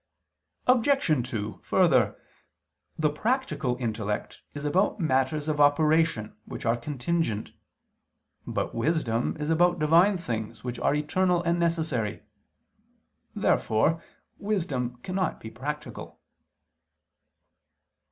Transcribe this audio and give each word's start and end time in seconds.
Obj. 0.65 1.29
2: 1.29 1.59
Further, 1.61 2.19
the 2.97 3.11
practical 3.11 3.77
intellect 3.79 4.41
is 4.55 4.65
about 4.65 4.99
matters 4.99 5.47
of 5.47 5.61
operation 5.61 6.35
which 6.45 6.65
are 6.65 6.75
contingent. 6.75 7.51
But 8.47 8.73
wisdom 8.73 9.37
is 9.39 9.51
about 9.51 9.77
Divine 9.77 10.17
things 10.17 10.63
which 10.63 10.79
are 10.79 10.95
eternal 10.95 11.43
and 11.43 11.59
necessary. 11.59 12.23
Therefore 13.35 14.01
wisdom 14.39 14.97
cannot 15.03 15.39
be 15.39 15.51
practical. 15.51 16.19